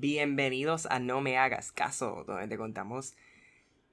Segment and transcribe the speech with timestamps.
[0.00, 3.16] Bienvenidos a No Me Hagas Caso, donde te contamos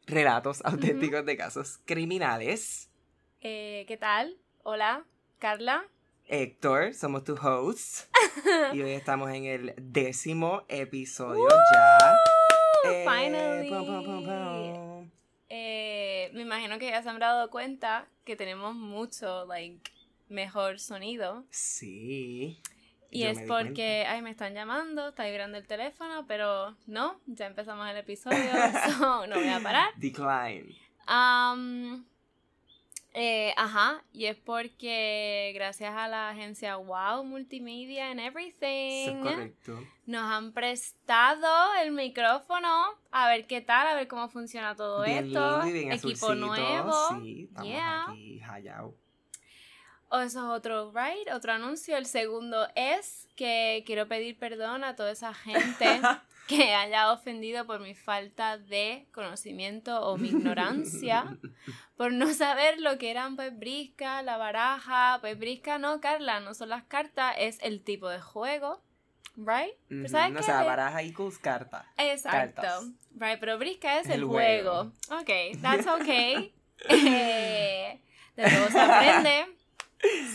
[0.06, 2.92] relatos auténticos de casos criminales.
[3.42, 4.38] Eh, ¿Qué tal?
[4.62, 5.04] Hola,
[5.40, 5.88] Carla.
[6.28, 8.08] Héctor, somos tus hosts.
[8.74, 12.16] y hoy estamos en el décimo episodio ya.
[12.92, 13.70] Eh, Finally.
[13.70, 15.10] pum, pum, pum, pum.
[15.50, 19.92] Eh, me imagino que ya se han dado cuenta que tenemos mucho, like,
[20.30, 21.46] mejor sonido.
[21.50, 22.62] Sí.
[23.12, 27.46] Y yo es porque, ay, me están llamando, está vibrando el teléfono, pero no, ya
[27.48, 28.38] empezamos el episodio,
[28.98, 29.90] so no voy a parar.
[29.98, 30.76] Decline.
[33.18, 39.80] Eh, ajá, y es porque gracias a la agencia Wow Multimedia and Everything correcto.
[40.06, 41.48] nos han prestado
[41.82, 42.68] el micrófono
[43.12, 45.62] a ver qué tal, a ver cómo funciona todo Bien esto.
[45.64, 46.36] lindo y bien Equipo azulcito.
[46.36, 47.22] nuevo.
[47.22, 48.04] Sí, estamos Yeah.
[48.10, 48.94] aquí hallados.
[50.10, 51.30] O eso es otro, right?
[51.34, 51.98] Otro anuncio.
[51.98, 56.00] El segundo es que quiero pedir perdón a toda esa gente
[56.48, 61.38] que haya ofendido por mi falta de conocimiento o mi ignorancia,
[61.98, 66.54] por no saber lo que eran pues brisca, la baraja, pues brisca no, Carla, no
[66.54, 68.84] son las cartas, es el tipo de juego,
[69.38, 69.74] right?
[70.08, 70.44] ¿sabes O qué?
[70.44, 71.92] sea, baraja equals carta.
[71.98, 72.84] Exacto, cartas.
[73.16, 74.92] right, pero brisca es El el, juego.
[75.08, 75.22] juego.
[75.22, 76.54] Ok, that's okay.
[76.88, 78.00] Eh,
[78.36, 79.55] de todo se aprende.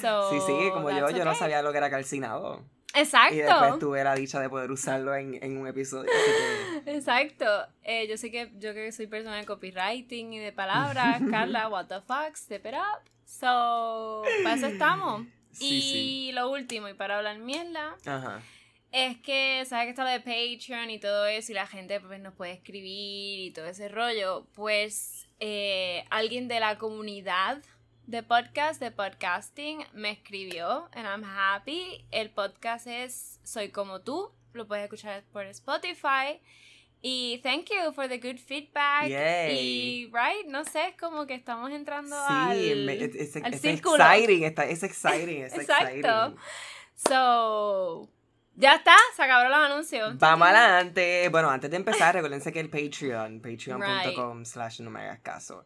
[0.01, 2.65] So, sí, sí, como yo, yo no sabía lo que era calcinado.
[2.95, 3.35] Exacto.
[3.37, 6.11] Y después tuve la dicha de poder usarlo en, en un episodio.
[6.11, 7.45] así que- Exacto.
[7.85, 11.87] Eh, yo sé que yo que soy persona de copywriting y de palabras, Carla, what
[11.87, 13.09] the fuck, step it up.
[13.25, 15.23] So, para eso estamos.
[15.53, 16.33] Sí, y sí.
[16.33, 18.41] lo último, y para hablar mierda, Ajá.
[18.93, 21.53] es que, ¿sabes que está lo de Patreon y todo eso?
[21.53, 24.47] Y la gente pues nos puede escribir y todo ese rollo.
[24.55, 27.63] Pues eh, alguien de la comunidad
[28.11, 32.05] de podcast, de podcasting, me escribió and I'm happy.
[32.11, 34.33] El podcast es Soy como tú.
[34.52, 36.41] Lo puedes escuchar por Spotify.
[37.02, 39.06] Y thank you for the good feedback.
[39.08, 39.56] Yay.
[39.58, 42.33] Y, right, no sé, es como que estamos entrando Sí,
[42.72, 42.85] al...
[42.85, 43.96] me- es, es- al es círculo.
[44.05, 45.86] exciting, está, es exciting, es Exacto.
[45.86, 46.36] exciting.
[46.96, 48.08] So,
[48.56, 50.18] ya está, se acabaron los anuncios.
[50.18, 51.29] Vamos adelante.
[51.30, 55.64] Bueno, antes de empezar, recuérdense que el Patreon, patreon.com slash no me hagas caso.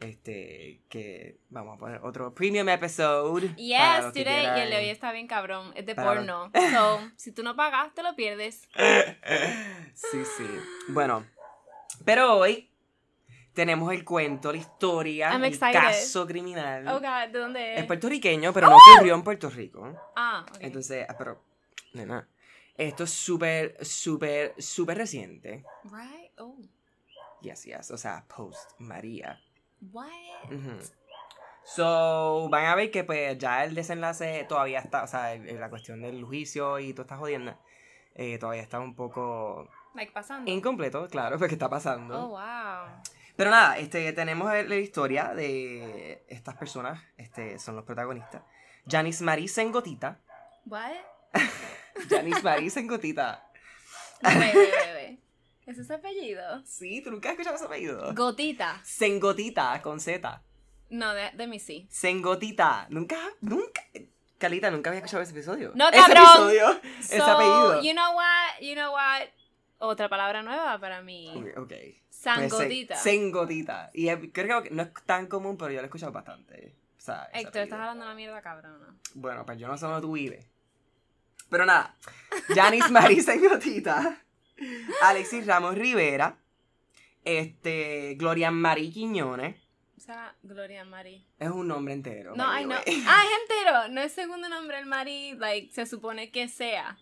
[0.00, 3.54] Este, que vamos a poner otro premium episode.
[3.56, 4.58] Yes, los today.
[4.58, 5.72] Y el de hoy está bien cabrón.
[5.74, 6.50] Es de Para porno.
[6.72, 8.68] So, si tú no pagas, te lo pierdes.
[9.94, 10.46] Sí, sí.
[10.88, 11.24] Bueno,
[12.04, 12.70] pero hoy
[13.54, 15.72] tenemos el cuento, la historia, I'm el excited.
[15.72, 16.86] caso criminal.
[16.88, 17.86] Oh, God, ¿de dónde Es es?
[17.86, 19.98] puertorriqueño, pero no ocurrió en Puerto Rico.
[20.14, 20.58] Ah, ok.
[20.60, 21.42] Entonces, ah, pero,
[21.94, 22.28] nena,
[22.76, 25.64] esto es súper, súper, súper reciente.
[25.84, 26.32] Right?
[26.38, 26.58] Oh.
[27.40, 29.40] Yes, yes, o sea, post María.
[29.80, 30.08] What?
[30.50, 30.78] Ujú.
[31.64, 36.00] So, van a ver que pues ya el desenlace todavía está, o sea, la cuestión
[36.00, 37.58] del juicio y toda esta jodienda,
[38.14, 40.50] eh, todavía está un poco Like pasando.
[40.50, 42.18] incompleto, claro, porque está pasando.
[42.18, 43.02] Oh, wow.
[43.34, 48.42] Pero nada, este, tenemos la historia de estas personas, este, son los protagonistas.
[48.88, 50.20] Janice Marie Sengotita.
[50.66, 50.92] What?
[52.08, 53.42] Janice Marie Sengotita.
[54.22, 55.20] Wait, wait.
[55.66, 56.62] ¿Ese es apellido?
[56.64, 58.14] Sí, ¿tú nunca has escuchado ese apellido?
[58.14, 58.80] Gotita.
[58.84, 60.42] Sengotita, con Z.
[60.90, 61.86] No, de, de mí sí.
[61.90, 62.86] Sengotita.
[62.90, 63.82] Nunca, nunca.
[64.38, 65.72] Calita, nunca había escuchado ese episodio.
[65.74, 66.22] No, ese cabrón.
[66.24, 67.82] episodio, ese So, apellido.
[67.82, 68.60] you know what?
[68.60, 69.22] You know what?
[69.78, 71.32] Otra palabra nueva para mí.
[71.34, 71.68] Ok, ok.
[71.68, 72.96] Pues, Sangotita.
[72.96, 73.90] se- Sengotita.
[73.92, 76.76] Y creo que no es tan común, pero yo lo he escuchado bastante.
[76.96, 78.94] O sea, Héctor, estás hablando una mierda cabrona.
[79.14, 80.46] Bueno, pues yo no sé dónde tú vives.
[81.50, 81.94] Pero nada,
[82.54, 84.22] Janice Marie Sengotita,
[85.02, 86.38] Alexis Ramos Rivera,
[87.24, 89.56] este, Gloria Marie Quiñones,
[89.96, 91.24] O sea, Gloria Mari.
[91.38, 92.34] es un nombre entero.
[92.36, 92.74] No, ay, no.
[92.76, 92.86] Ah, es
[93.42, 93.88] entero.
[93.90, 96.96] No es segundo nombre el Mari, like, se supone que sea.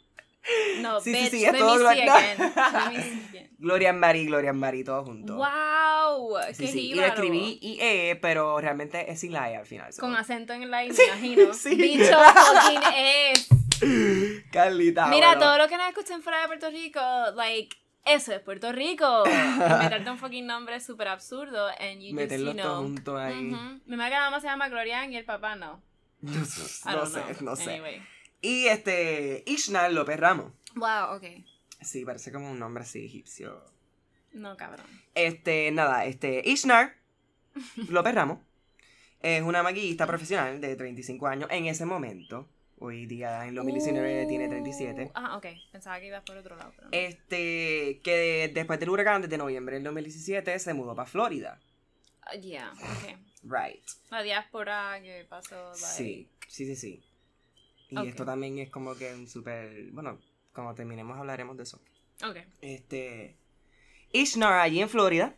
[0.80, 2.38] No, Sí, sí, bitch, sí, es let todo me see Gloria- again.
[2.38, 3.50] Let me see again.
[3.58, 5.36] Gloria Marie, Gloria Marie, todos juntos.
[5.36, 9.64] Wow, Sí, qué sí, y lo escribí IE, pero realmente es sin la E al
[9.66, 9.92] final.
[9.92, 10.00] so.
[10.00, 11.54] Con acento en la I, me imagino.
[11.54, 11.74] sí.
[11.76, 12.04] Bicho
[12.34, 13.48] fucking es.
[14.52, 15.06] Carlita.
[15.06, 15.40] Mira, bueno.
[15.40, 17.00] todo lo que nos escuchen fuera de Puerto Rico,
[17.34, 19.24] like, eso es Puerto Rico.
[19.26, 22.82] Inventarte un fucking nombre súper absurdo and you just, Meterlos you know.
[22.82, 23.34] juntos ahí.
[23.34, 25.82] Mi mamá que la mamá se llama Glorian y el papá no.
[26.20, 27.34] No, sé, know.
[27.40, 27.74] no sé.
[27.74, 28.02] Anyway.
[28.40, 30.52] Y este, Ishnar López Ramos.
[30.74, 31.24] Wow, ok.
[31.80, 33.64] Sí, parece como un nombre así egipcio.
[34.32, 34.86] No, cabrón.
[35.14, 36.94] Este, nada, este, Ishnar
[37.88, 38.38] López Ramos
[39.20, 42.46] es una maquillista profesional de 35 años en ese momento.
[42.84, 45.04] Hoy día, en 2019, tiene 37.
[45.04, 45.46] Uh, Ah, ok.
[45.72, 46.70] Pensaba que ibas por otro lado.
[46.76, 46.92] Pero no.
[46.92, 51.58] Este, que después del huracán desde noviembre del 2017 se mudó para Florida.
[52.20, 53.18] Ah, yeah, ok.
[53.44, 53.82] Right.
[54.10, 55.54] La diáspora que pasó.
[55.72, 57.02] like, Sí, sí, sí, sí.
[57.88, 59.90] Y esto también es como que un súper.
[59.92, 60.18] Bueno,
[60.52, 61.80] cuando terminemos hablaremos de eso.
[62.22, 62.36] Ok.
[62.60, 63.34] Este.
[64.12, 65.34] Ishnar, allí en Florida,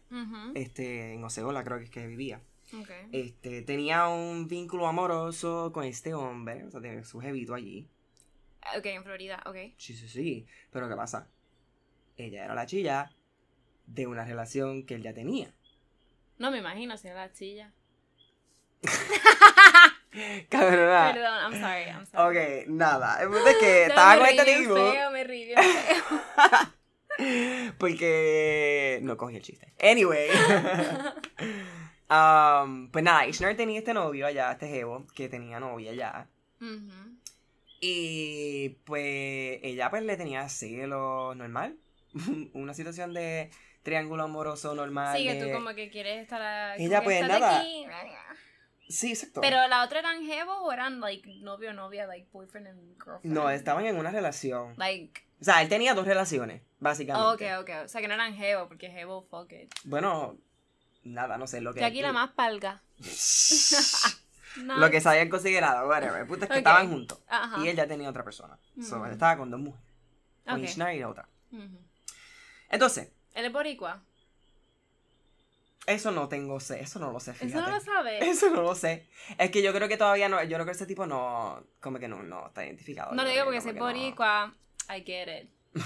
[0.55, 2.41] este, en Oceola creo que es que vivía.
[2.73, 2.91] Ok.
[3.13, 7.89] Este, tenía un vínculo amoroso con este hombre, o sea, tenía su jevito allí.
[8.77, 9.57] Ok, en Florida, ok.
[9.77, 10.47] Sí, sí, sí.
[10.73, 11.29] Pero ¿qué pasa?
[12.17, 13.11] Ella era la chilla
[13.87, 15.55] de una relación que él ya tenía.
[16.39, 17.73] No me imagino si era la chilla.
[20.49, 21.13] Cabrona.
[21.13, 22.39] Perdón, I'm sorry, I'm sorry.
[22.65, 23.23] Ok, nada.
[23.23, 24.75] El punto es que No, estaba con este tipo.
[24.75, 26.05] feo, me reí bien feo.
[27.79, 29.73] Porque no cogí el chiste.
[29.81, 30.29] Anyway.
[32.11, 36.29] Um, pues nada, Ishnar tenía este novio allá, este jevo, que tenía novia allá.
[36.61, 37.17] Ujú.
[37.81, 41.77] Y pues ella pues le tenía celos normal.
[42.55, 43.51] Una situación de
[43.83, 45.17] triángulo amoroso normal.
[45.17, 47.59] Sí, que de- tú como que quieres estar a- Ella, como que pues, nada.
[47.61, 47.87] aquí.
[48.89, 49.41] Sí, exacto.
[49.41, 53.35] Pero la otra eran jevos o eran like novio novia like boyfriend and girlfriend.
[53.37, 54.75] No, estaban en una relación.
[54.77, 57.53] like O sea, él tenía dos relaciones, oh, básicamente.
[57.57, 59.73] ok, ok, o sea que no eran jevos porque jevo fuck it.
[59.85, 60.39] Bueno,
[61.07, 61.85] nada, no sé lo que.
[61.85, 62.83] Aquí la más palga.
[64.57, 66.21] lo que se habían considerado, whatever.
[66.21, 67.19] El punto es que estaban juntos.
[67.29, 67.63] Ajá.
[67.63, 68.59] Y él ya tenía otra persona.
[68.83, 69.87] So, él estaba con dos mujeres.
[70.47, 70.65] Con Ok.
[70.65, 71.29] Ishnar y la otra.
[72.69, 74.03] Entonces, Él es boricua.
[75.87, 77.59] eso no tengo sé, eso no lo sé, fíjate.
[77.59, 78.23] Eso no lo sabes.
[78.27, 79.07] Eso no lo sé.
[79.39, 82.09] Es que yo creo que todavía no, yo creo que ese tipo no, como que
[82.09, 83.13] no, no está identificado.
[83.15, 83.87] No lo digo porque que soy que no.
[83.87, 84.53] boricua.
[84.89, 85.51] I get it.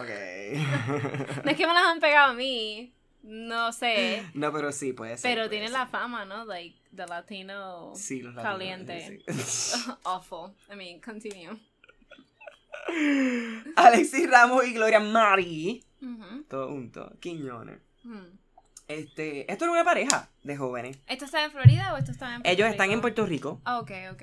[0.00, 1.44] ok.
[1.44, 2.92] No es que me las han pegado a mí.
[3.22, 4.22] No sé.
[4.34, 5.30] no, pero sí, puede ser.
[5.30, 5.78] Pero puede tiene ser.
[5.78, 6.44] la fama, ¿no?
[6.44, 9.22] Like, the Latino Sí, los latinos, caliente.
[9.26, 9.80] sí.
[10.04, 10.52] Awful.
[10.70, 11.58] I mean, continue.
[13.76, 15.82] Alexis Ramos y Gloria Mari.
[16.02, 16.42] Ujú.
[16.48, 17.12] Todo junto.
[17.20, 17.78] Quiñones.
[18.86, 20.98] Este, esto era una pareja de jóvenes.
[21.06, 23.00] ¿Esto está en Florida o esto está en Puerto Ellos están en?
[23.00, 23.60] Puerto Rico.
[23.64, 24.22] Ah, ok, ok.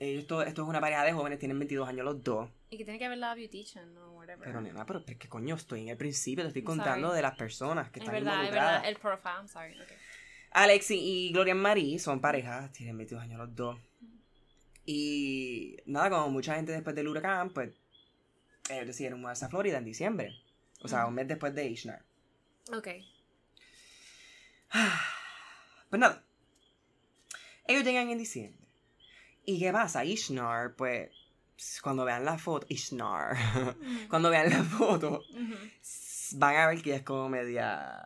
[0.00, 2.48] Ellos, esto, esto es una pareja de jóvenes, tienen 22 años los dos.
[2.70, 4.42] Y que tiene que ver la beautician o whatever.
[4.42, 5.54] Pero nena, pero ¿qué coño?
[5.56, 7.16] Estoy en el principio, te estoy I'm contando sorry.
[7.16, 8.82] de las personas que es están verdad, es involucradas.
[8.82, 8.88] verdad.
[8.88, 9.74] El profile, I'm sorry.
[9.80, 9.96] Okay.
[10.52, 13.78] Alexi y Gloria Marie son parejas, tienen 22 años los dos.
[14.86, 17.70] Y nada, como mucha gente después del huracán, pues
[18.70, 20.34] ellos decidieron mudarse a Florida en diciembre.
[20.82, 22.02] O sea, un mes después de Ishnar.
[22.72, 22.88] Ok.
[25.90, 26.24] Pues nada.
[27.66, 28.66] Ellos llegan en diciembre.
[29.44, 30.04] ¿Y qué pasa?
[30.04, 31.10] Ishnar, pues,
[31.82, 33.36] cuando vean la foto, Ishnar,
[34.08, 35.22] cuando vean la foto,
[36.32, 37.96] van a ver que es como media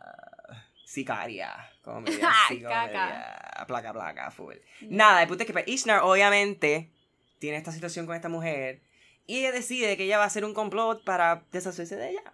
[0.85, 2.85] sicaria, como media así, como Caca.
[2.87, 4.55] media placa, placa, full.
[4.81, 6.89] Nada, el punto es que pues, Ishnar obviamente
[7.39, 8.81] tiene esta situación con esta mujer
[9.27, 12.33] y ella decide que ella va a hacer un complot para deshacerse de ella.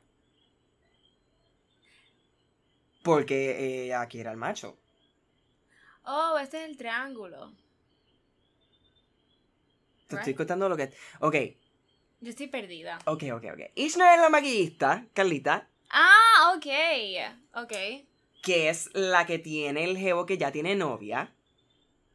[3.04, 4.78] Porque ella quiere al macho.
[6.04, 7.52] Oh, este es el triángulo.
[10.18, 10.92] Te estoy contando lo que...
[11.20, 11.36] Ok,
[12.22, 13.00] Yo estoy perdida.
[13.06, 13.60] ok, ok, ok.
[13.76, 16.66] Ishnar es la maquillista, Carlita, Ah, ok.
[17.64, 17.74] Ok.
[18.44, 21.34] que es la que tiene el jevo que ya tiene novia,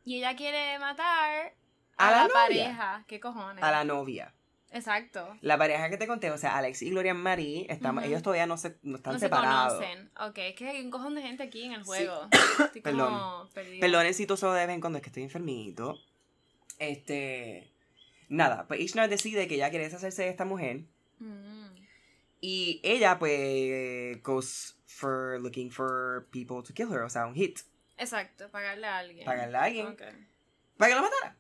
[0.04, 1.52] Y ella quiere matar
[1.96, 3.04] A a, la pareja.
[3.08, 3.62] ¿Qué cojones?
[3.64, 4.32] a la novia.
[4.72, 5.37] Exacto.
[5.40, 8.10] La pareja que te conté, o sea, Alex y Gloria Marie, estamos, Ujú.
[8.10, 9.78] ellos todavía no, se, no están no separados.
[9.78, 10.10] se conocen.
[10.20, 11.87] Ok, es que hay un cojón de gente aquí en el Sí.
[11.87, 12.28] juego.
[12.64, 13.12] Estoy Perdón.
[13.14, 13.81] como perdida.
[13.81, 15.99] Perdonen si tú solo de vez en cuando es que estoy enfermito.
[16.78, 17.70] Este.
[18.28, 20.84] Nada, pues Ishnar decide que ella quiere deshacerse de esta mujer.
[21.19, 21.67] Mm.
[22.40, 27.02] Y ella, pues, goes for looking for people to kill her.
[27.02, 27.61] O sea, un hit.
[27.97, 29.25] Exacto, pagarle a alguien.
[29.25, 29.87] Pagarle a alguien.
[29.87, 30.02] Ok.
[30.76, 31.37] Para que lo matara.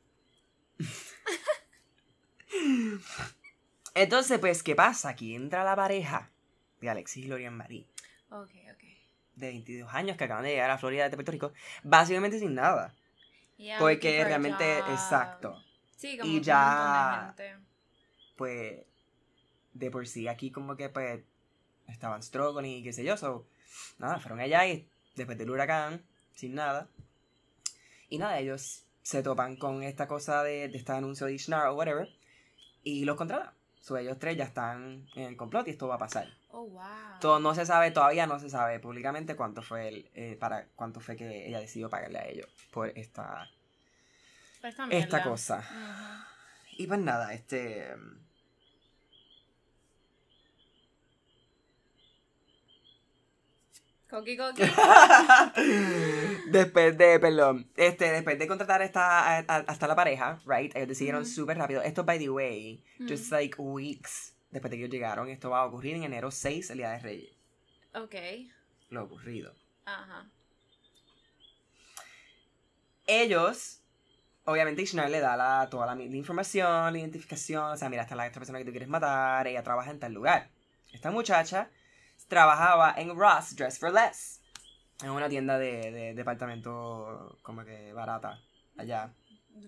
[3.94, 5.10] Entonces, pues, ¿qué pasa?
[5.10, 6.30] Aquí entra la pareja
[6.80, 7.86] de Alexis y Gloria Marie,
[8.30, 8.82] Ok, ok.
[9.34, 11.52] de 22 años, que acaban de llegar a Florida de Puerto Rico,
[11.82, 12.94] básicamente sin nada.
[13.56, 15.62] Yeah, Porque realmente, exacto.
[15.96, 17.66] Sí, como Y ya- montón de gente.
[18.36, 18.84] Pues,
[19.72, 21.22] de por sí aquí como que, pues,
[21.88, 23.46] estaban struggling y qué sé yo, so,
[23.98, 26.88] nada, fueron allá y después del huracán, sin nada.
[28.08, 31.74] Y nada, ellos se topan con esta cosa de, de este anuncio de Ishnar o
[31.74, 32.08] whatever,
[32.82, 33.52] y los contratan.
[33.80, 36.26] So, ellos tres ya están en el complot y esto va a pasar.
[36.50, 36.82] Oh, wow.
[37.20, 41.00] Todo no se sabe, todavía no se sabe públicamente cuánto fue el, eh, para cuánto
[41.00, 43.48] fue que ella decidió pagarle a ellos por esta,
[44.62, 46.26] esta, esta cosa.
[46.78, 47.94] Y pues nada, este.
[54.10, 54.62] Coqui, coqui.
[56.50, 61.30] después de, perdón, este, después de contratar esta, hasta la pareja, right, ellos decidieron Ujú.
[61.30, 61.82] súper rápido.
[61.82, 65.66] Esto, by the way, just like weeks después de que ellos llegaron, esto va a
[65.66, 67.30] ocurrir en enero 6, el día de Reyes.
[67.94, 68.14] Ok.
[68.90, 69.54] Lo ocurrido.
[69.84, 70.30] Ajá.
[73.06, 73.80] Ellos,
[74.46, 78.14] obviamente Ishmael le da la, toda la, la información, la identificación, o sea, mira, esta
[78.14, 80.48] es la esta persona que tú quieres matar, ella trabaja en tal lugar.
[80.92, 81.70] Esta muchacha
[82.28, 84.40] trabajaba en Ross Dress for Less,
[85.02, 88.40] en una tienda de, de departamento como que barata,
[88.78, 89.12] allá.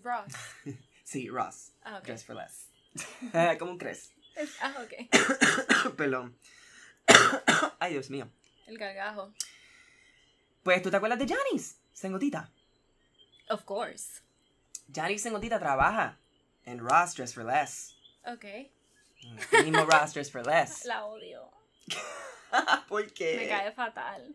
[0.03, 0.33] Ross.
[1.05, 2.05] Sí, Ross, Ah, ok.
[2.05, 2.69] Dress for Less.
[3.59, 4.13] como un cres.
[4.37, 5.95] Es- Ah, ok.
[5.97, 6.37] Perdón.
[7.79, 8.29] Ay, Dios mío.
[8.67, 9.33] El gargajo.
[10.63, 11.77] Pues, ¿tú te acuerdas de Janice?
[11.95, 12.51] Sengotita.
[13.49, 14.21] Of course.
[14.92, 16.18] Janice Sengotita trabaja
[16.64, 17.95] en Ross Dress for Less.
[18.25, 18.45] Ok.
[18.45, 20.85] El mismo Ross Dress for Less.
[20.85, 21.50] La odio.
[22.88, 23.37] ¿Por qué?
[23.37, 24.35] Me cae fatal.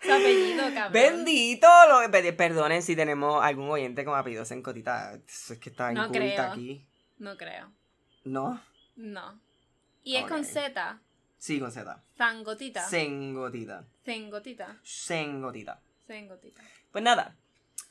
[0.00, 0.92] Su apellido, cabrón.
[0.92, 1.68] Bendito.
[1.88, 2.10] Lo...
[2.36, 5.14] Perdonen si tenemos algún oyente con apellido Sencotita.
[5.26, 6.42] Eso Es que está No creo.
[6.42, 6.84] aquí.
[7.18, 7.70] No creo.
[8.24, 8.60] ¿No?
[8.96, 9.40] No.
[10.02, 10.44] Y es con.
[10.44, 11.00] Z.
[11.38, 12.02] Sí, con Z.
[12.16, 12.88] Zangotita.
[12.88, 13.84] Sengotita.
[14.04, 14.78] Zengotita.
[14.82, 15.80] Sengotita.
[16.06, 16.62] Zengotita.
[16.90, 17.36] Pues nada,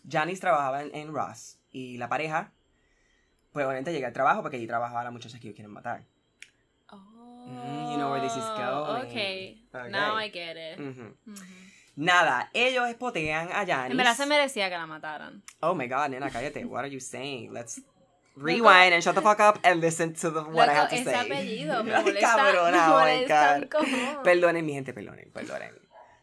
[0.08, 2.52] Janice trabajaba en, en Ross y la pareja,
[3.52, 6.04] pues obviamente llega al trabajo porque allí trabajaba la muchacha que ellos quieren matar.
[6.90, 6.98] Oh.
[7.48, 9.06] Mm, you know where this is going.
[9.08, 9.62] Okay.
[9.74, 9.90] Okay.
[9.92, 10.80] Now I get it.
[11.96, 13.92] Nada, ellos espotean a Janice.
[13.92, 15.44] En verdad se merecía que la mataran.
[15.60, 16.66] Oh my god, nena, cállate.
[16.66, 17.52] What are you saying?
[17.54, 17.82] Let's
[18.38, 20.96] rewind and shut the fuck up and listen to the, what I Loco, have to
[20.96, 21.14] ese say.
[21.14, 22.20] apellido me molesta.
[22.22, 24.24] cabrona, me oh my molesta God.
[24.24, 25.72] Perdonen, mi gente, perdonen, perdonen.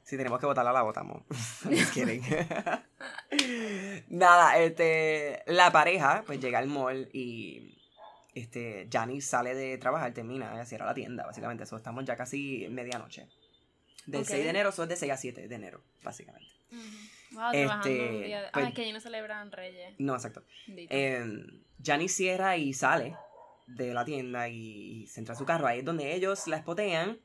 [0.08, 1.22] Si tenemos que votarla, la votamos.
[1.92, 2.22] Kidding.
[4.08, 7.76] Nada, este, la pareja, pues llega al mall y
[8.34, 11.64] este, Janice sale de trabajar, termina, cierra la tienda, básicamente.
[11.64, 13.26] Eso estamos ya casi medianoche.
[14.06, 14.28] Del Ok.
[14.28, 16.48] 6 de enero, eso es de 6 a 7 de enero, básicamente.
[17.32, 18.42] Wow, trabajando Este, un día.
[18.42, 19.94] de- pues- Ah, es que allí no celebran Reyes.
[19.98, 20.42] No, exacto.
[20.68, 21.22] Eh,
[21.84, 23.14] Janice cierra y sale
[23.66, 25.66] de la tienda y, y se entra a su carro.
[25.66, 27.18] Ahí es donde ellos la espotean,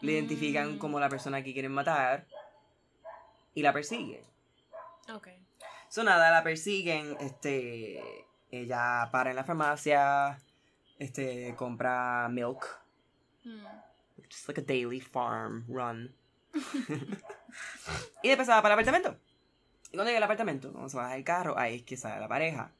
[0.00, 0.78] le identifican Mm.
[0.78, 2.26] como la persona que quieren matar
[3.54, 4.22] y la persiguen.
[5.12, 5.28] ok.
[5.88, 8.00] So nada, la persiguen, este,
[8.50, 10.38] ella para en la farmacia,
[10.98, 12.64] este, compra milk,
[13.44, 13.64] Mm.
[14.30, 16.14] just like a daily farm run.
[18.22, 19.16] y después se va para el apartamento.
[19.92, 22.28] Y cuando llega al apartamento, cuando se baja del carro, ahí es que sale la
[22.28, 22.70] pareja.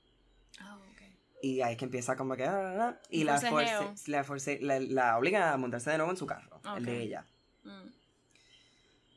[1.43, 2.45] Y ahí es que empieza como que...
[2.45, 6.11] ah, ah, ah, y la, force, la, force- la, la obliga a montarse de nuevo
[6.13, 7.27] en su carro, el de ella.
[7.65, 7.89] Mm.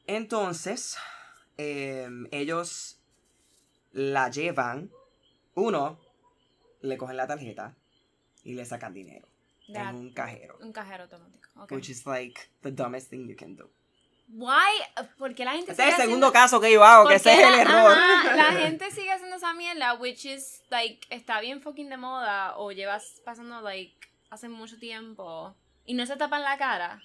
[0.07, 0.97] Entonces,
[1.57, 2.99] em, ellos
[3.91, 4.91] la llevan.
[5.55, 5.99] Uno,
[6.81, 7.75] le cogen la tarjeta
[8.43, 9.27] y le sacan dinero
[9.67, 10.57] Ya, en un cajero.
[10.61, 11.49] Un cajero automático.
[11.61, 11.71] ok.
[11.71, 13.69] Which is like the dumbest thing you can do.
[14.35, 15.05] Why?
[15.17, 17.19] ¿Por qué la gente Este es el sigue segundo haciendo- caso que yo hago, que
[17.19, 17.91] ¿Por ese es el error.
[17.91, 22.57] ajá, la gente sigue haciendo esa mierda, which is, like, está bien fucking de moda,
[22.57, 23.95] o llevas pasando, like,
[24.31, 26.99] hace mucho tiempo, y no se tapan la cara.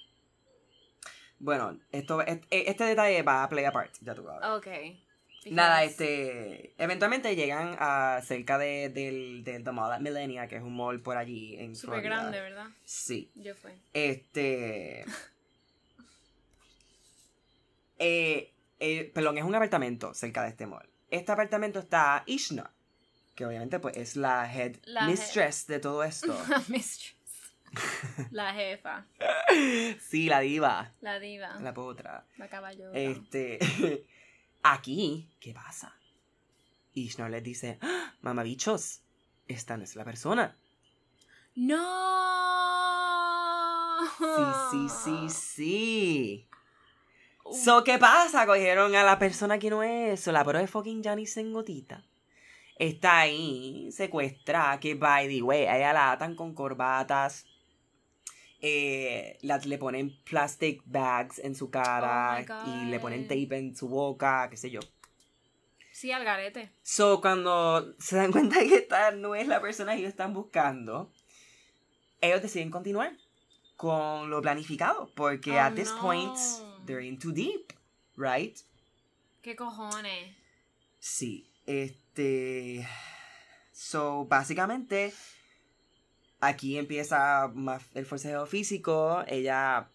[1.39, 4.49] Bueno, esto, este, este detalle va a play apart, ya tú sabes.
[4.59, 4.67] Ok.
[5.51, 6.75] Nada, este.
[6.79, 11.01] Eventualmente llegan a cerca de, del, del The Mall at Millennia, que es un mall
[11.01, 12.67] por allí en Súper grande, ¿verdad?
[12.85, 13.31] Sí.
[13.35, 13.71] Yo fui.
[13.93, 15.05] Este.
[17.99, 20.89] eh, eh, perdón, es un apartamento cerca de este mall.
[21.11, 22.71] Este apartamento está Ishna,
[23.35, 26.37] que obviamente pues es la head La mistress de todo esto.
[26.49, 27.15] La mistress.
[28.31, 29.07] La jefa.
[30.01, 31.59] sí, la diva, La diva.
[31.61, 32.25] la potra.
[32.39, 32.99] La caballota.
[32.99, 33.59] Este.
[34.63, 35.95] Aquí, ¿qué pasa?
[36.95, 39.03] Ishna les dice: ¡Ah, Mamabichos,
[39.47, 40.57] esta no es la persona.
[41.55, 41.79] ¡No!
[44.19, 46.48] Sí, sí, sí, sí.
[47.53, 48.47] So, ¿qué pasa?
[48.47, 50.21] Cogieron a la persona que no es.
[50.21, 52.05] So, la pro de fucking Janice en gotita.
[52.77, 57.47] Está ahí, secuestrada, que by the way, a ella la atan con corbatas.
[58.61, 63.77] Eh, la- le ponen plastic bags en su cara Oh y le ponen tape en
[63.77, 64.81] su boca, qué sé yo.
[65.93, 66.71] Sí, al garete.
[66.83, 71.13] So, cuando se dan cuenta que esta no es la persona que ellos están buscando,
[72.21, 73.17] ellos deciden continuar
[73.77, 75.11] con lo planificado.
[75.15, 76.01] Porque Oh, at this no.
[76.01, 76.37] point,
[76.89, 77.73] they're in too deep,
[78.17, 78.59] right?
[79.43, 80.35] ¿Qué cojones?
[80.99, 82.85] Sí, este.
[83.73, 85.13] So, básicamente,
[86.41, 89.23] aquí empieza más el forcejeo físico.
[89.29, 89.89] Ella.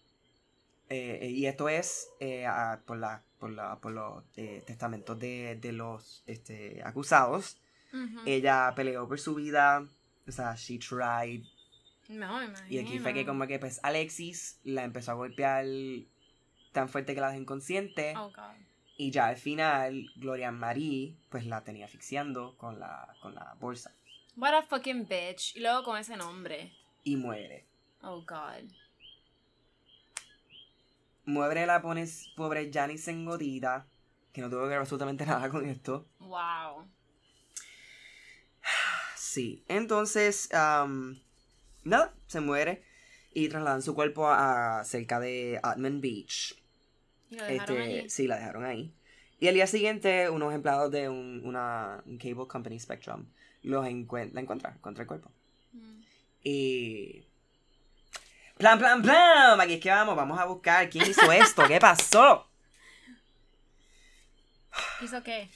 [0.89, 5.57] eh, y esto es eh, a- por, la, por, la, por los eh, testamentos de,
[5.59, 7.57] de los este, acusados.
[8.25, 9.85] Ella peleó por su vida.
[10.27, 11.43] O sea, she tried.
[12.09, 12.67] No, imagino.
[12.69, 15.65] Y aquí fue que, como que, pues, Alexis la empezó a golpear
[16.73, 18.13] tan fuerte que la dejó inconsciente.
[18.17, 18.57] Oh, God.
[18.97, 23.95] Y ya al final, Gloria Marie, pues la tenía asfixiando con la, con la bolsa.
[24.35, 25.55] What a fucking bitch.
[25.55, 26.73] Y luego con ese nombre.
[27.03, 27.65] Y muere.
[28.01, 28.69] Oh, God.
[31.25, 33.87] Muere la pones, pobre Janice en gotita,
[34.33, 36.07] que no tuvo que ver absolutamente nada con esto.
[36.19, 36.85] Wow.
[39.15, 41.19] Sí, entonces, am,
[41.83, 42.83] nada, se muere
[43.33, 46.62] y trasladan su cuerpo a, cerca de Atman Beach.
[47.29, 48.93] Y lo dejaron Este, sí, la dejaron ahí.
[49.39, 53.25] Y al día siguiente, unos empleados de un, una un cable company Spectrum
[53.63, 55.31] los encuen- la encuentran, encuentra el cuerpo.
[55.71, 56.01] Mm.
[56.43, 57.25] Y.
[58.57, 59.59] ¡Plan, plan, plan!
[59.59, 62.47] Aquí es que vamos, vamos a buscar quién hizo esto, qué pasó.
[65.01, 65.49] ¿Hizo qué?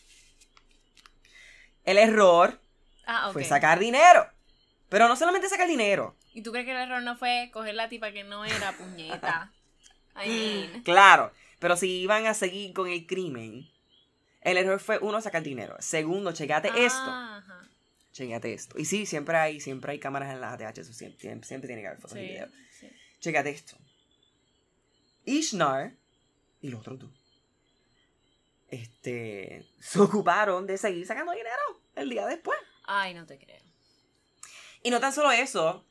[1.86, 2.60] El error
[3.06, 4.28] Ah, fue sacar dinero.
[4.90, 6.16] Pero no solamente sacar dinero.
[6.34, 9.52] ¿Y tú crees que el error no fue coger la tipa que no era puñeta?
[10.24, 10.84] I mean.
[10.84, 13.70] Claro, pero si iban a seguir con el crimen,
[14.42, 15.76] el error fue uno, sacar dinero.
[15.80, 17.10] Segundo, checate esto.
[17.10, 17.70] Ajá.
[18.12, 18.80] Checate esto.
[18.80, 21.82] Y sí, siempre hay, siempre hay cámaras en las ATH, eso siempre, siempre, siempre tiene
[21.82, 22.50] que haber fotos y videos.
[22.72, 22.90] sí.
[23.20, 23.78] Checate esto.
[25.26, 25.94] Ishnar
[26.62, 27.12] y los otros dos.
[28.70, 29.66] Este.
[29.80, 32.58] Se ocuparon de seguir sacando dinero el día después.
[32.84, 33.62] Ay, no te creo.
[34.84, 35.86] Y no tan solo eso,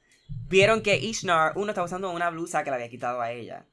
[0.48, 3.66] vieron que Ishnar, uno estaba usando una blusa que le había quitado a ella.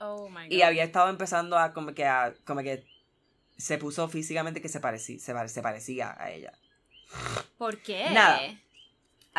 [0.00, 0.50] Oh my god.
[0.52, 2.84] Y había estado empezando a como que a, como que
[3.56, 6.52] se puso físicamente que se parecía, se, se parecía a ella.
[7.58, 8.10] ¿Por qué?
[8.10, 8.40] Nada.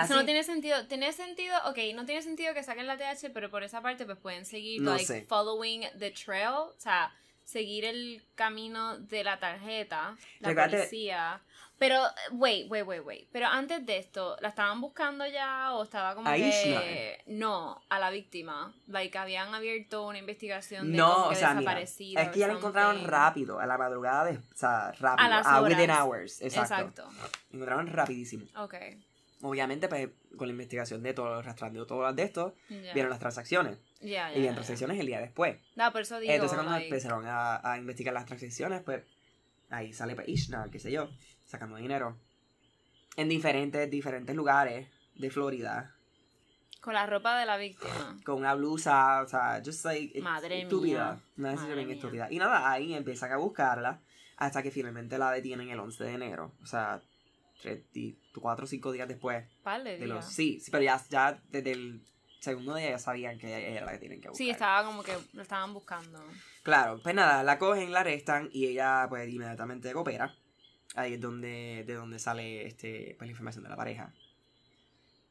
[0.03, 0.85] Eso no tiene sentido.
[0.87, 4.17] Tiene sentido, ok, no tiene sentido que saquen la TH, pero por esa parte pues
[4.17, 5.21] pueden seguir No like sé.
[5.27, 7.11] following the trail, o sea,
[7.43, 11.41] seguir el camino de la tarjeta, la Recuérdate- policía.
[11.79, 13.27] Pero, wait, wait, wait, wait.
[13.31, 17.21] Pero antes de esto, ¿la estaban buscando ya o estaba como A que...
[17.27, 18.73] No, a la víctima.
[18.87, 22.21] Like, habían abierto una investigación de No, o sea, mira, desaparecida.
[22.23, 25.45] es que ya la encontraron rápido, a la madrugada, de, o sea, rápido, A las
[25.47, 25.99] ah, within horas.
[25.99, 26.73] hours, exacto.
[27.03, 27.09] Exacto.
[27.51, 28.45] Encontraron rapidísimo.
[28.57, 28.75] Ok.
[29.43, 33.77] Obviamente, pues, con la investigación de todos, rastrando todas de esto, vieron las transacciones.
[34.01, 35.57] Y vieron transacciones el día después.
[35.75, 39.03] No, por eso digo, Entonces, cuando like, empezaron a, a investigar las transacciones, pues,
[39.69, 41.09] ahí sale pues, Ishnar, qué sé yo,
[41.45, 42.17] sacando dinero.
[43.15, 45.93] En diferentes, diferentes lugares de Florida.
[46.81, 48.17] con la ropa de la víctima.
[48.23, 51.13] Con una blusa, o sea, just like, Madre estúpida.
[51.15, 51.23] mía.
[51.37, 52.27] Una decisión bien estúpida.
[52.31, 53.99] Y nada, ahí empiezan a buscarla
[54.37, 56.53] hasta que finalmente la detienen el 11 de enero.
[56.61, 57.01] O sea,
[57.61, 57.81] tres,
[58.39, 60.19] cuatro o cinco días después Par de de los...
[60.25, 60.33] días.
[60.33, 62.05] Sí, sí, pero ya, ya desde el
[62.39, 64.45] segundo día ya sabían que ella era la que tienen que buscar.
[64.45, 66.23] Sí, estaba como que lo estaban buscando.
[66.67, 70.35] Claro, pues nada, la cogen, la arrestan y ella pues inmediatamente coopera.
[70.95, 74.13] Ahí es donde, de donde sale este, pues, la información de la pareja.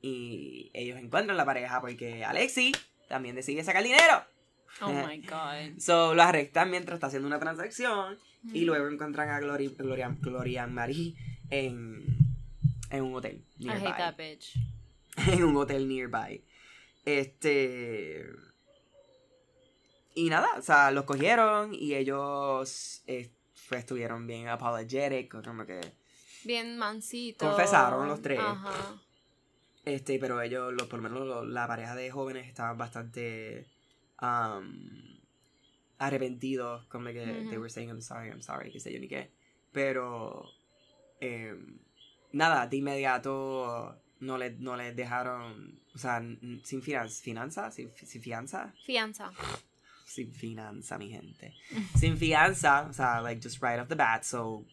[0.01, 2.73] Y ellos encuentran la pareja porque Alexi
[3.11, 4.25] también decide sacar dinero.
[4.81, 5.79] Oh my god.
[5.79, 8.17] So, lo arrestan mientras está haciendo una transacción
[8.55, 8.65] y Mm.
[8.65, 11.17] luego encuentran a Gloria, Gloria, Gloria Marie
[11.51, 12.03] en,
[12.89, 13.45] en un hotel.
[13.59, 13.99] I hate nearby.
[13.99, 14.55] that bitch.
[15.35, 16.43] en un hotel nearby.
[17.05, 18.25] Este.
[20.17, 23.31] Y nada, o sea, los cogieron y ellos eh,
[23.69, 25.79] pues, estuvieron bien apologetic, como que.
[26.43, 27.47] Bien mansito.
[27.47, 28.41] Confesaron los tres.
[28.41, 29.01] Ajá.
[29.85, 33.67] Este, pero ellos, los, por lo menos lo- la pareja de jóvenes estaban bastante.
[34.23, 35.17] um,
[35.99, 37.49] arrepentidos, como que Ujú.
[37.51, 39.31] they were saying I'm sorry, I'm sorry, qué sé yo ni qué.
[39.73, 40.45] Pero.
[41.21, 41.79] em,
[42.33, 45.81] nada, de inmediato no les no les dejaron.
[45.95, 46.21] O sea,
[46.65, 49.33] sin finanzas, finanza, sin, sin fianza, Fianza.
[50.17, 51.55] Sin finanza, mi gente.
[51.99, 54.65] Sin fianza, o sea, like just right off the bat, so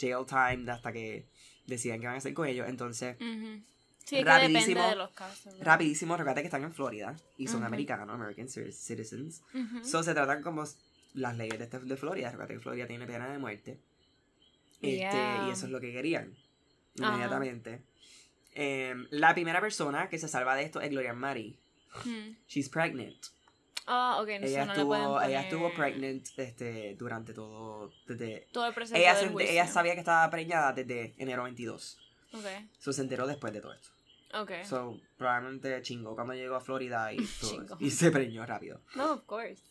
[0.00, 1.26] jail time hasta que
[1.66, 2.68] decidan qué van a hacer con ellos.
[2.68, 3.16] Entonces.
[3.18, 4.88] Sí, que Rapidísimo.
[4.88, 5.44] de los casos.
[5.52, 5.66] ¿verdad?
[5.66, 9.42] rapidísimo, recuerda que están en Florida y son americanos, American ci- citizens.
[9.52, 9.84] Ujú.
[9.84, 10.64] So se tratan como
[11.14, 12.30] las leyes de, este- de Florida.
[12.30, 13.78] Recuerda que Florida tiene pena de muerte.
[14.80, 15.46] Este, Yeah.
[15.48, 16.34] Y eso es lo que querían.
[16.94, 17.82] Inmediatamente.
[18.54, 21.58] Em, la primera persona que se salva de esto es Gloria Marie.
[22.00, 22.34] Ujú.
[22.48, 23.26] She's pregnant.
[23.90, 27.90] Ah, ok, no, ella, no estuvo, ella poner estuvo pregnant este, durante todo.
[28.06, 31.98] Desde, Todo el proceso ella, del se- ella sabía que estaba preñada desde enero 22.
[32.34, 32.44] Ok,
[32.78, 33.88] So se enteró después de todo esto.
[34.34, 34.50] ok.
[34.64, 38.80] So probablemente chingó cuando llegó a Florida y, todo y se preñó rápido.
[38.94, 39.62] no, of course.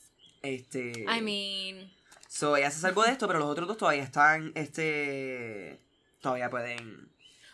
[0.42, 0.92] Este.
[1.08, 1.92] I mean,
[2.28, 4.52] So ella se salvó de esto, pero los otros dos todavía están.
[4.56, 5.80] Este.
[6.22, 7.10] Todavía pueden.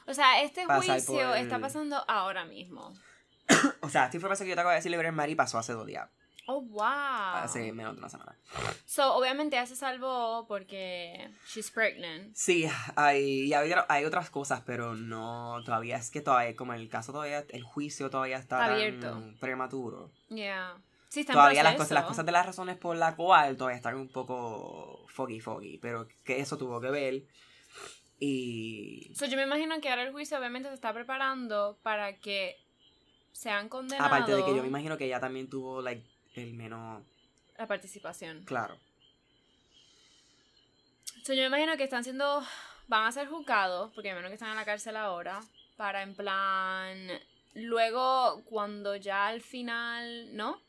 [0.07, 2.93] o sea, este juicio por- está pasando ahora mismo.
[3.81, 5.85] O sea, esta información que yo te acabo de decir, Gloria Mari pasó hace dos
[5.85, 6.09] días.
[6.45, 6.83] Oh, wow.
[7.43, 8.35] Hace menos de una semana.
[8.85, 12.35] So, obviamente ella se salvó porque she's pregnant.
[12.35, 15.61] Sí, hay, y hay, hay otras cosas, pero no.
[15.63, 19.23] Todavía es que todavía, como el caso todavía, el juicio todavía está, Está abierto.
[19.39, 20.11] prematuro.
[20.29, 20.75] Yeah.
[21.07, 23.77] Sí, está en Todavía las cosas, las cosas de las razones por la cual todavía
[23.77, 27.23] están un poco foggy foggy, pero que eso tuvo que ver.
[28.19, 32.57] Y So, yo me imagino que ahora el juicio obviamente se está preparando para que
[33.31, 36.03] sean condenados aparte de que yo me imagino que ella también tuvo like
[36.41, 37.03] el menos
[37.57, 38.43] la participación.
[38.45, 38.77] claro.
[41.23, 42.43] So, yo me imagino que están siendo
[42.87, 45.41] van a ser juzgados, porque menos que están en la cárcel ahora,
[45.77, 46.97] para en plan,
[47.53, 50.61] luego cuando ya al final, ¿no?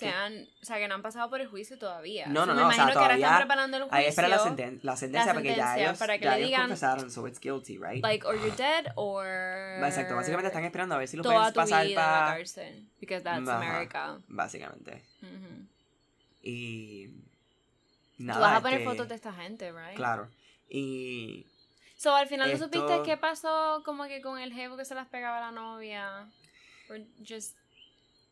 [0.00, 2.26] Sean, o sea, que no han pasado por el juicio todavía.
[2.26, 3.98] No, no, no, o sea, que ahora están todavía preparando el juicio.
[3.98, 6.48] Ahí espera la, senten- la sentencia porque ya sentencia, ellos, para que ya le ellos
[6.48, 8.02] digan, confesaron, so it's guilty, right?
[8.02, 9.26] Like, or you're dead, or...
[9.84, 12.26] Exacto, básicamente están esperando a ver si lo pueden pasar en la para...
[12.36, 12.88] cárcel.
[13.00, 13.56] Because that's Ajá.
[13.58, 14.18] America.
[14.28, 15.02] Básicamente.
[15.22, 15.66] Ujú.
[16.42, 17.08] Y...
[17.08, 19.96] Tú Nada, vas a poner este, fotos de esta gente, right?
[19.96, 20.28] Claro.
[20.68, 21.46] Y...
[21.96, 24.94] So, al final, ¿no Esto- supiste qué pasó como que con el jevo que se
[24.94, 26.26] las pegaba la novia?
[26.88, 27.56] Or just...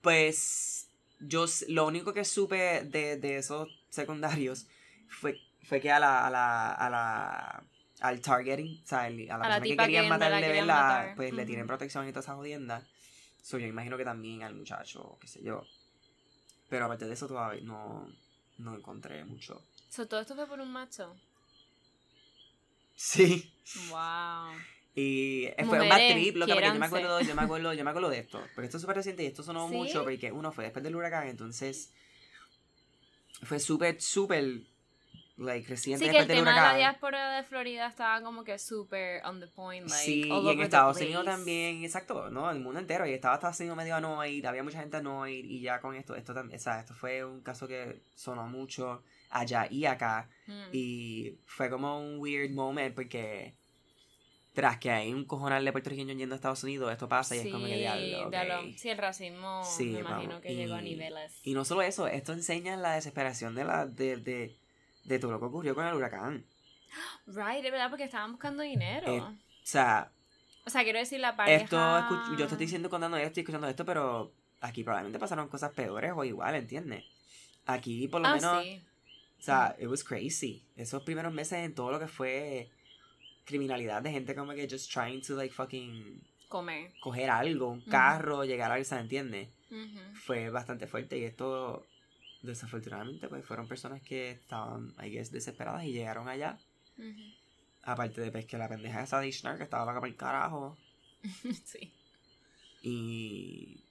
[0.00, 0.87] Pues
[1.20, 4.66] yo lo único que supe de, de esos secundarios
[5.08, 7.64] fue, fue que a la, a la, a la
[8.00, 11.32] al targeting, o sea, a la A la que querían que matar de verdad, pues
[11.32, 12.86] le tienen protección y toda esa jodienda.
[13.42, 15.66] So, yo imagino que también al muchacho, qué sé yo.
[16.68, 18.08] Pero aparte de eso todavía no,
[18.58, 19.62] no encontré mucho.
[19.88, 21.16] So, todo esto fue por un macho.
[22.94, 23.52] Sí.
[23.90, 24.52] Wow.
[24.98, 27.72] Y eh, fue un bad trip, lo que porque yo me acuerdo, yo me acuerdo,
[27.72, 28.42] yo me acuerdo de esto.
[28.54, 29.76] Porque esto es súper reciente y esto sonó ¿Sí?
[29.76, 31.92] mucho porque uno fue después del huracán, entonces
[33.44, 34.62] fue súper, súper
[35.36, 36.76] like reciente Sí, que el tema de la huracán.
[36.78, 40.60] diáspora de Florida estaba como que super on the point, like, sí, all y en
[40.62, 40.96] Estados.
[40.96, 42.50] Unidos también, exacto, ¿no?
[42.50, 43.06] El mundo entero.
[43.06, 46.34] Y estaba Estados Unidos medio annoyed, había mucha gente annoyed, y ya con esto, esto
[46.34, 50.28] también, o sea, esto fue un caso que sonó mucho allá y acá.
[50.48, 50.62] Mm.
[50.72, 53.54] Y fue como un weird moment porque
[54.52, 57.52] tras que hay un cojonal de puertorriqueños yendo a Estados Unidos, esto pasa y es
[57.52, 58.24] como que diablo.
[58.24, 58.30] ok.
[58.30, 58.62] diablo.
[58.76, 61.38] Sí, el racismo Sí, me imagino vamos, que llegó a y- niveles.
[61.44, 64.56] Y no solo eso, esto enseña la desesperación de la de, de,
[65.04, 66.44] de todo lo que ocurrió con el huracán.
[67.26, 69.14] Right, es verdad, porque estaban buscando dinero.
[69.14, 70.10] Eh, O sea,
[70.66, 71.62] o sea, quiero decir, la pareja...
[71.64, 75.72] esto yo te estoy diciendo contando esto y escuchando esto, pero aquí probablemente pasaron cosas
[75.72, 77.04] peores o igual, ¿entiendes?
[77.66, 78.82] Aquí por lo Ah, menos, sí.
[79.38, 80.64] o sea, it was crazy.
[80.76, 82.70] Esos primeros meses en todo lo que fue
[83.48, 86.92] criminalidad de gente como que just trying to like fucking Comer.
[87.00, 89.48] coger algo, un carro, llegar a algo, ¿entiendes?
[89.70, 90.00] Ujú.
[90.14, 91.86] Fue bastante fuerte y esto,
[92.42, 96.58] desafortunadamente, pues fueron personas que estaban, I guess, desesperadas y llegaron allá.
[97.84, 100.76] Aparte de pues, que la pendeja esa de Ishnar, que estaba loca por el carajo.
[101.64, 101.90] sí.
[102.82, 103.82] Y.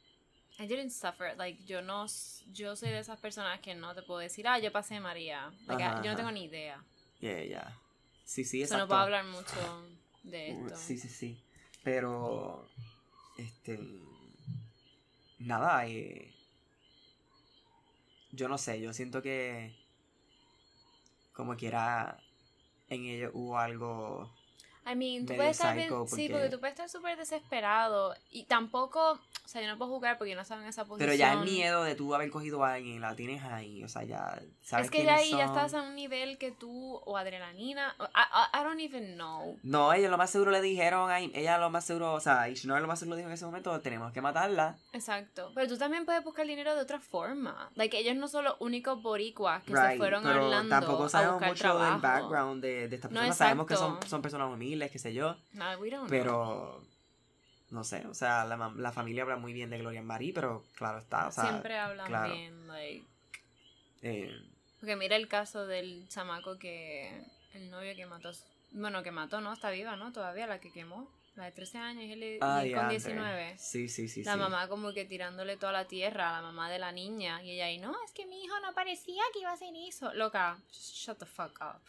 [0.60, 1.36] I didn't suffer.
[1.36, 2.06] Like, yo no...
[2.52, 5.52] Yo soy de esas personas que no te puedo decir, ah, yo pasé María.
[5.68, 6.84] Like, Ajá, yo no tengo ni idea.
[7.20, 7.80] Yeah, yeah.
[8.28, 8.84] Sí, sí, exacto.
[8.84, 9.56] no puedo hablar mucho
[10.24, 10.76] de esto.
[10.76, 11.42] Sí, sí, sí.
[11.82, 12.68] Pero.
[13.38, 13.80] Este.
[15.40, 16.36] Nada, eh,
[18.34, 19.74] Yo no sé, yo siento que.
[21.32, 22.22] Como quiera.
[22.90, 24.30] En ello hubo algo.
[24.90, 28.16] I mean, tú puedes estar bien, psycho, sí, porque- porque tú puedes estar súper desesperado
[28.32, 31.10] y tampoco, o sea, yo no puedo jugar porque yo no estaba en esa posición.
[31.10, 34.04] Pero ya el miedo de tú haber cogido a alguien, la tienes ahí, o sea,
[34.04, 35.56] ya sabes Es que ya ahí ya son.
[35.58, 38.04] estás a un nivel que tú, o adrenalina, I,
[38.58, 39.58] I, I don't even know.
[39.64, 42.82] No, ella lo más seguro le dijeron a ella lo más seguro, o sea, Ishnoel
[42.82, 44.78] lo más seguro dijo en ese momento, tenemos que matarla.
[44.94, 45.52] Exacto.
[45.56, 47.70] Pero tú también puedes buscar dinero de otra forma.
[47.76, 51.04] Like, ellos no son los únicos boricuas que se Right, fueron a pero Orlando tampoco
[51.06, 51.92] a sabemos buscar mucho trabajo.
[51.92, 53.38] del background de, de estas No, personas.
[53.38, 56.10] sabemos que son, son personas humildes, qué sé yo, No, we don't know.
[56.10, 56.84] pero
[57.70, 61.00] no sé, o sea, la, la familia habla muy bien de Gloria Marie, pero claro
[61.00, 62.34] está, o sea, Siempre hablan claro.
[62.34, 63.06] bien, like...
[64.04, 64.32] eh,
[64.80, 67.24] Porque mira el caso del chamaco que...
[67.54, 68.32] El novio que mató...
[68.72, 69.52] Bueno, que mató, ¿no?
[69.54, 70.12] Está viva, ¿no?
[70.14, 71.10] Todavía la que quemó.
[71.36, 73.14] La de 13 años y él, y ah, él con diantre.
[73.14, 73.58] 19.
[73.58, 74.40] Sí, sí, sí, La sí.
[74.40, 77.42] mamá como que tirándole toda la tierra a la mamá de la niña.
[77.44, 80.14] Y ella ahí, no, es que mi hijo no parecía que iba a hacer eso.
[80.14, 81.82] Loca, shut the fuck up.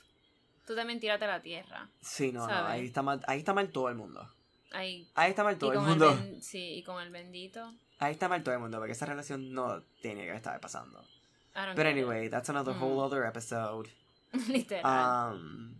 [0.69, 1.89] Tú también tírate a la tierra.
[2.03, 4.31] Sí, no, no, ahí está mal, ahí está mal todo el mundo.
[4.71, 5.09] Ahí.
[5.15, 6.11] Ahí está mal todo el mundo.
[6.13, 7.73] el ben- sí, y con el bendito.
[7.99, 11.01] Ahí está mal todo el mundo, porque esa relación no tiene que estar pasando.
[11.57, 11.79] It.
[11.79, 12.83] anyway, that's another Mm.
[12.83, 13.89] whole other episode.
[14.49, 15.35] Literal.
[15.35, 15.75] Um,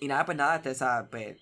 [0.00, 1.36] y nada, pues nada, este, o sea, pues,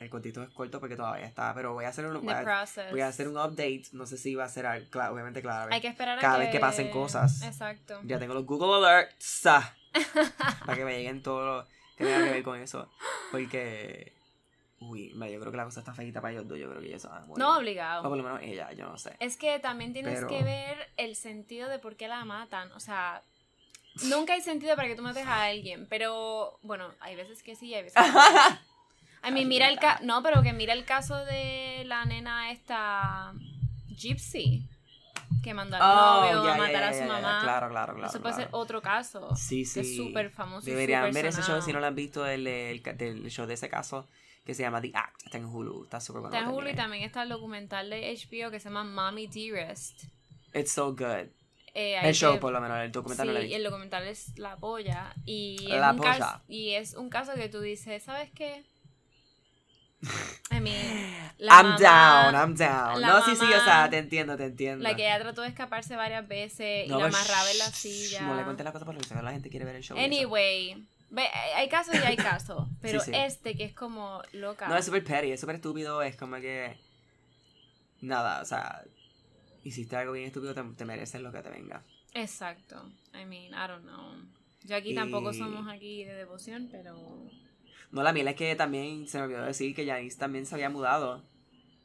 [0.00, 3.00] el cortito es corto porque todavía está, pero voy a hacer un, voy a, voy
[3.02, 5.80] a hacer un update, no sé si va a ser, al- cla- obviamente claro, Hay
[5.80, 6.44] que esperar a cada que...
[6.44, 7.42] vez que pasen cosas.
[7.42, 8.00] Exacto.
[8.04, 9.74] ya tengo los Google Alerts, ah,
[10.66, 12.90] para que me lleguen todo lo que tenga que ver con eso,
[13.30, 14.14] porque,
[14.80, 17.04] uy, yo creo que la cosa está feita para ellos dos, yo creo que ellos
[17.04, 17.38] a morir.
[17.38, 18.02] No o obligado.
[18.02, 19.14] por lo menos ella, yo no sé.
[19.20, 22.72] Es que también tienes Pero- que ver el sentido de por qué la matan.
[22.72, 23.22] O sea,
[24.04, 25.86] nunca hay sentido para que tú mates a alguien.
[25.90, 28.18] Pero, bueno, hay veces que sí, hay veces que no.
[29.26, 33.32] I mean, mira el ca No, pero que mira el caso de la nena esta
[33.88, 34.66] Gypsy.
[35.42, 37.40] Que mandó al Oh, novio a matar a su mamá.
[37.42, 38.08] Claro, claro, claro.
[38.10, 39.34] Eso puede ser otro caso.
[39.36, 39.74] Sí, sí.
[39.74, 42.44] Que es súper famoso y Deberían ver ese show si no lo han visto del,
[42.44, 44.06] del show de ese caso
[44.44, 45.22] que se llama The Act.
[45.26, 45.84] Está en Hulu.
[45.84, 46.36] Está súper bueno.
[46.36, 47.04] Está en Hulu y también.
[47.04, 50.04] está el documental de HBO que se llama Mommy Dearest.
[50.52, 51.28] It's so good.
[51.74, 53.56] eh, El show, que- por lo menos, el documental no Sí, visto.
[53.56, 55.14] el documental es la polla.
[55.24, 56.42] Y es, La un polla.
[56.48, 58.64] y es un caso que tú dices, ¿sabes qué?
[61.40, 63.00] La I'm mamá- down, I'm down.
[63.02, 64.82] No, sí, sí, o sea, te entiendo, te entiendo.
[64.82, 67.64] La que ella trató de escaparse varias veces No, y la pues, amarraba en la
[67.72, 68.20] silla.
[68.22, 69.96] No le conté la cosa por que la gente quiere ver el show.
[69.98, 71.22] Anyway, ve,
[71.56, 72.68] hay casos y hay casos.
[72.82, 73.10] Pero sí.
[73.14, 74.68] este que es como loca.
[74.68, 76.76] No, es súper petty, es súper estúpido, es como que...
[78.00, 78.82] Nada, o sea...
[79.62, 81.82] Hiciste algo bien estúpido, te, te mereces lo que te venga.
[82.14, 82.82] Exacto.
[83.14, 84.14] I mean, I don't know.
[84.64, 86.96] Yo aquí Y- tampoco somos aquí de devoción, pero.
[87.90, 90.70] No, la miel es que también se me olvidó decir que Janice también se había
[90.70, 91.24] mudado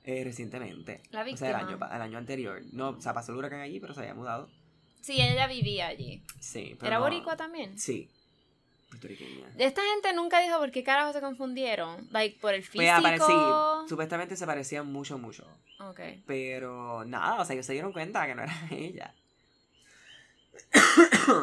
[0.03, 1.01] eh, recientemente.
[1.11, 1.87] La O sea, el víctima.
[1.87, 2.61] año, el año anterior.
[2.71, 4.49] No, o sea, pasó el huracán allí, pero se había mudado.
[5.01, 6.21] Sí, ella vivía allí.
[6.39, 7.77] Sí, pero ¿Era no- boricua también?
[7.79, 8.09] Sí.
[8.89, 9.47] Puertorriqueña.
[9.57, 12.07] Esta gente nunca dijo por qué carajo se confundieron.
[12.11, 12.83] Like, por el físico.
[12.83, 13.89] Pues aparecí.
[13.89, 15.43] Supuestamente se parecían mucho, mucho.
[15.79, 15.99] Ok.
[16.27, 19.13] Pero nada, o sea, ellos se dieron cuenta que no era ella.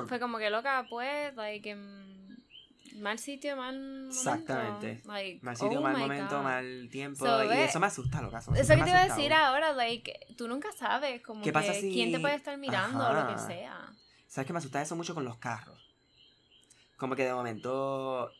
[0.08, 2.21] Fue como que loca, pues, like, en
[3.00, 4.18] mal sitio, mal momento.
[4.18, 5.02] Exactamente.
[5.04, 6.42] Like, Mal sitio, oh mal momento, God.
[6.44, 7.24] mal tiempo.
[7.24, 8.38] So, y ve- eso me asusta, loca.
[8.38, 11.72] Eso, Eso que te iba a decir ahora, like, tú nunca sabes, como ¿Qué pasa
[11.72, 13.92] que si- quién te puede estar mirando o lo que sea.
[14.26, 15.78] ¿Sabes qué me asusta eso mucho con los carros?
[16.96, 18.30] Como que de momento.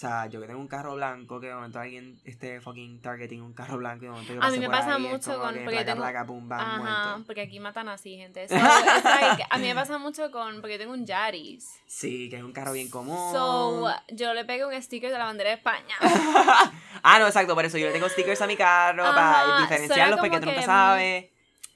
[0.00, 3.42] O sea, yo que tengo un carro blanco, que de momento alguien esté fucking targeting
[3.42, 5.60] un carro blanco y de momento yo A mí me pasa ahí, mucho con- que
[5.60, 7.24] porque placa, tengo- placa, pum, bam, Ajá, muerto.
[7.26, 8.48] porque aquí matan así, gente.
[8.48, 11.68] So, like, a mí me pasa mucho con, porque yo tengo un Yaris.
[11.86, 13.30] Sí, que es un carro bien común.
[13.34, 15.94] So, yo le pego un sticker de la bandera de España.
[17.02, 20.18] ah, no, exacto, por eso yo le tengo stickers a mi carro Ajá, para diferenciarlos
[20.18, 21.26] porque tú nunca sabes.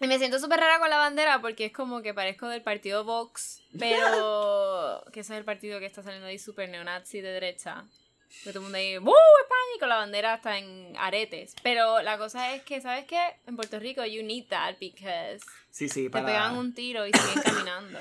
[0.00, 3.04] Y me siento súper rara con la bandera porque es como que parezco del partido
[3.04, 7.84] Vox, pero que ese es el partido que está saliendo ahí súper neonazi de derecha.
[8.42, 9.12] Que todo el mundo ahí, ¡Woo!
[9.42, 9.76] España!
[9.76, 11.54] Y con la bandera está en aretes.
[11.62, 13.20] Pero la cosa es que, ¿sabes qué?
[13.46, 16.26] En Puerto Rico, you need that because Sí, sí, te para.
[16.26, 17.98] pegan un tiro y siguen caminando.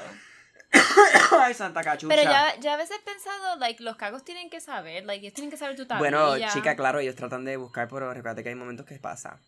[1.39, 2.13] Ay, Santa Cachucha.
[2.13, 5.34] Pero ya, ya a veces he pensado, like, los cagos tienen que saber, like, ellos
[5.36, 6.17] tienen que saber tu tablilla.
[6.17, 9.39] Bueno, chica, claro, ellos tratan de buscar, pero recuerda que hay momentos que pasa.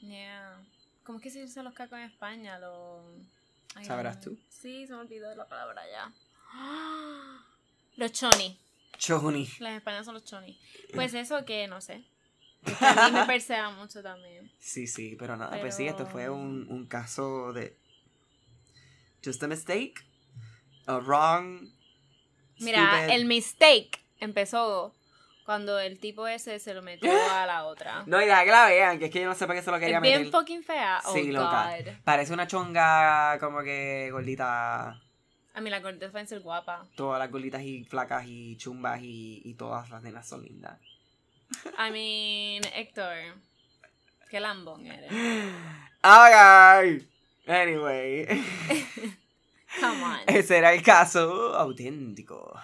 [0.00, 0.58] Yeah.
[1.04, 2.58] ¿Cómo es que se dicen los cacos en España?
[2.58, 3.02] Los...
[3.76, 4.22] Ay, ¿Sabrás no.
[4.22, 4.38] tú?
[4.48, 6.12] Sí, se me olvidó la palabra ya.
[7.96, 8.58] Los choni.
[8.98, 9.48] Choni.
[9.58, 10.58] Las españolas son los choni.
[10.94, 12.04] Pues eso que no sé.
[12.64, 14.50] Que a mí me persea mucho también.
[14.58, 17.76] Sí, sí, pero nada, pues sí, esto fue Pero- un, un caso de.
[19.24, 19.94] Just a mistake.
[20.86, 21.68] A wrong.
[22.60, 24.94] Mira, stupid- el mistake empezó
[25.44, 28.02] cuando el tipo ese se lo metió a la otra.
[28.06, 29.70] No, y deja que la vean, que es que yo no sé para qué se
[29.70, 30.32] lo quería es bien meter.
[30.32, 31.00] fucking fea.
[31.04, 31.70] Oh, Sí, loca.
[31.78, 31.92] God.
[32.04, 35.00] Parece una chonga como que gordita.
[35.54, 36.86] A mí la gordita pueden ser guapa.
[36.96, 40.78] Todas las gorditas y flacas y chumbas y, y todas las nenas son lindas.
[41.78, 43.36] I mean, Héctor.
[44.30, 45.10] Qué lambón eres.
[46.06, 47.08] Okay.
[47.46, 48.26] Anyway.
[49.80, 50.18] Come on.
[50.26, 52.54] Ese era el caso auténtico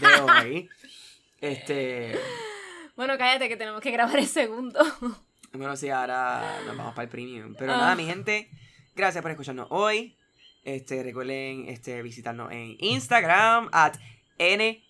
[0.00, 0.68] de hoy.
[1.40, 2.18] Este.
[2.96, 4.80] Bueno, cállate que tenemos que grabar el segundo.
[5.52, 7.54] Bueno, sí, ahora nos vamos para el premium.
[7.56, 7.76] Pero Ah.
[7.76, 8.50] nada, mi gente,
[8.96, 10.17] gracias por escucharnos hoy.
[10.68, 13.94] Este, recuerden este, visitarnos en Instagram at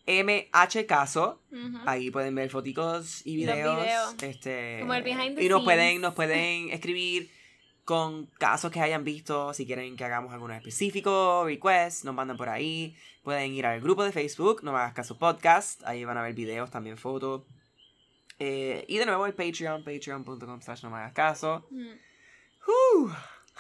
[0.07, 1.41] nmhcaso.
[1.87, 3.81] Ahí pueden ver foticos y videos.
[3.81, 4.17] videos.
[4.23, 5.65] Este, Como el behind the y nos scenes.
[5.65, 7.31] pueden, nos pueden escribir
[7.85, 9.55] con casos que hayan visto.
[9.55, 12.97] Si quieren que hagamos alguno específico, request, nos mandan por ahí.
[13.23, 15.83] Pueden ir al grupo de Facebook, No Me Hagas Caso Podcast.
[15.85, 17.43] Ahí van a ver videos, también fotos.
[18.41, 21.67] Eh, y de nuevo el Patreon, patreon.com slash no me hagas caso.
[21.71, 21.93] Mm,
[22.67, 23.11] Uh.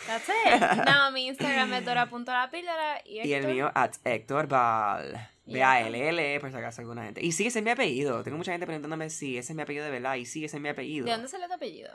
[0.06, 0.84] That's it.
[0.86, 5.30] No, mi Instagram es dora.lapíldora y, Y el mío, at Héctor Val.
[5.46, 7.24] B-A-L-L, por si acaso alguna gente.
[7.24, 8.22] Y sí, ese es mi apellido.
[8.22, 10.16] Tengo mucha gente preguntándome si ese es mi apellido de verdad.
[10.16, 11.06] Y sí, ese es mi apellido.
[11.06, 11.90] ¿De dónde sale tu apellido?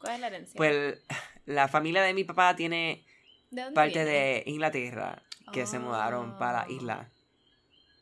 [0.00, 0.56] ¿Cuál es la herencia?
[0.56, 0.98] Pues
[1.44, 3.04] la familia de mi papá tiene
[3.50, 4.10] ¿De dónde parte viene?
[4.10, 6.72] de Inglaterra que se mudaron para la Oh.
[6.72, 7.10] isla.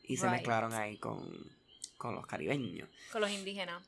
[0.03, 1.27] Y se mezclaron ahí con,
[2.05, 2.87] con los caribeños.
[3.11, 3.81] Con los indígenas.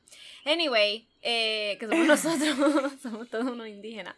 [0.44, 4.14] Anyway, eh, que somos nosotros, somos todos unos indígenas.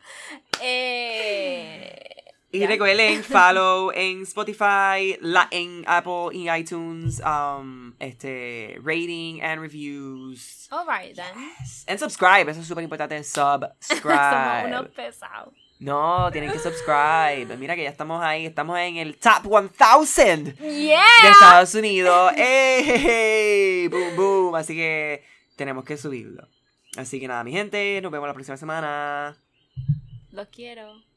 [0.60, 2.66] Eh, Y ya.
[2.66, 10.68] recuerden, follow en Spotify, la, en Apple y iTunes, um, este, rating and reviews.
[10.72, 11.32] Alright then.
[11.86, 14.66] And subscribe, eso es súper importante, Somos subscribe.
[14.66, 15.54] unos pesados.
[15.80, 17.56] No, tienen que subscribe.
[17.56, 21.00] Mira que ya estamos ahí, estamos en el top 1000 ¡Yeah!
[21.22, 22.32] de Estados Unidos.
[22.36, 23.88] ¡Ey!
[23.88, 24.54] ¡Boom, boom!
[24.56, 25.24] Así que
[25.56, 26.46] tenemos que subirlo.
[26.98, 29.38] Así que nada, mi gente, nos vemos la próxima semana.
[30.32, 31.09] Los quiero.